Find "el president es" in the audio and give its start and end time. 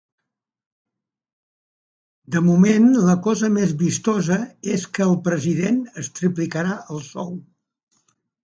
5.09-6.13